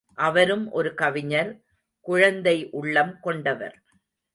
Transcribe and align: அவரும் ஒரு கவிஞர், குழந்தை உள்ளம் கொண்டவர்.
அவரும் 0.13 0.71
ஒரு 0.71 0.93
கவிஞர், 0.93 1.51
குழந்தை 2.05 2.69
உள்ளம் 2.71 3.19
கொண்டவர். 3.19 3.83